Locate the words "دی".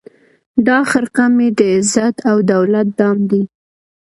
3.29-3.41